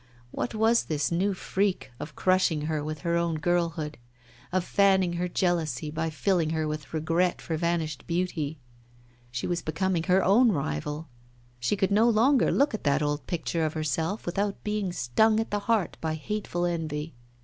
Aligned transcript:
What 0.31 0.55
was 0.55 0.85
this 0.85 1.11
new 1.11 1.35
freak 1.35 1.91
of 1.99 2.15
crushing 2.15 2.61
her 2.61 2.83
with 2.83 3.01
her 3.01 3.15
own 3.15 3.35
girlhood, 3.35 3.99
of 4.51 4.63
fanning 4.63 5.13
her 5.13 5.27
jealousy 5.27 5.91
by 5.91 6.09
filling 6.09 6.49
her 6.49 6.67
with 6.67 6.91
regret 6.91 7.39
for 7.39 7.55
vanished 7.55 8.07
beauty? 8.07 8.57
She 9.29 9.45
was 9.45 9.61
becoming 9.61 10.01
her 10.05 10.23
own 10.23 10.51
rival, 10.53 11.07
she 11.59 11.75
could 11.75 11.91
no 11.91 12.09
longer 12.09 12.49
look 12.51 12.73
at 12.73 12.83
that 12.83 13.03
old 13.03 13.27
picture 13.27 13.63
of 13.63 13.73
herself 13.73 14.25
without 14.25 14.63
being 14.63 14.91
stung 14.91 15.39
at 15.39 15.51
the 15.51 15.59
heart 15.69 15.97
by 16.01 16.15
hateful 16.15 16.65
envy. 16.65 17.13